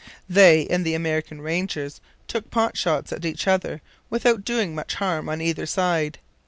[0.27, 5.29] They and the American rangers took pot shots at each other without doing much harm
[5.29, 6.17] on either side.